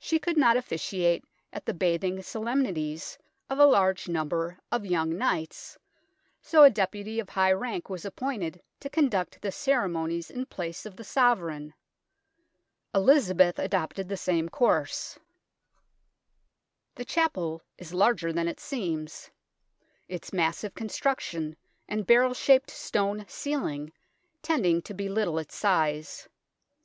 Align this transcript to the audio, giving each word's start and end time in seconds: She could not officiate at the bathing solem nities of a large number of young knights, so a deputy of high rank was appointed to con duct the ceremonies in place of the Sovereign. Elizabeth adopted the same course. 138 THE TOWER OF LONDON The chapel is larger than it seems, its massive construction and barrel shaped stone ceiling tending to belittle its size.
She 0.00 0.20
could 0.20 0.36
not 0.36 0.56
officiate 0.56 1.24
at 1.52 1.66
the 1.66 1.74
bathing 1.74 2.22
solem 2.22 2.62
nities 2.62 3.18
of 3.48 3.58
a 3.58 3.66
large 3.66 4.06
number 4.06 4.60
of 4.70 4.86
young 4.86 5.18
knights, 5.18 5.76
so 6.40 6.62
a 6.62 6.70
deputy 6.70 7.18
of 7.18 7.30
high 7.30 7.50
rank 7.50 7.90
was 7.90 8.04
appointed 8.04 8.62
to 8.78 8.88
con 8.88 9.08
duct 9.08 9.42
the 9.42 9.50
ceremonies 9.50 10.30
in 10.30 10.46
place 10.46 10.86
of 10.86 10.94
the 10.94 11.02
Sovereign. 11.02 11.74
Elizabeth 12.94 13.58
adopted 13.58 14.08
the 14.08 14.16
same 14.16 14.48
course. 14.48 15.18
138 16.94 16.94
THE 16.94 17.04
TOWER 17.12 17.24
OF 17.32 17.36
LONDON 17.36 17.58
The 17.58 17.58
chapel 17.58 17.68
is 17.76 17.92
larger 17.92 18.32
than 18.32 18.46
it 18.46 18.60
seems, 18.60 19.30
its 20.06 20.32
massive 20.32 20.74
construction 20.76 21.56
and 21.88 22.06
barrel 22.06 22.34
shaped 22.34 22.70
stone 22.70 23.24
ceiling 23.26 23.90
tending 24.42 24.80
to 24.82 24.94
belittle 24.94 25.40
its 25.40 25.56
size. 25.56 26.28